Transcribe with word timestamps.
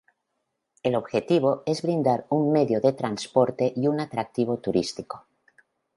El 0.81 0.95
objetivo 0.95 1.61
es 1.67 1.83
brindar 1.83 2.25
un 2.31 2.51
medio 2.51 2.81
de 2.81 2.93
transporte 2.93 3.71
y 3.75 3.85
un 3.87 3.99
atractivo 3.99 4.57
turístico. 4.57 5.27